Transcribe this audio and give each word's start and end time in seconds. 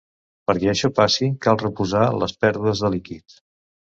Perquè 0.51 0.69
això 0.71 0.89
passi, 0.99 1.27
cal 1.47 1.59
reposar 1.63 2.01
les 2.23 2.35
pèrdues 2.45 2.81
de 2.87 2.93
líquid. 2.95 3.39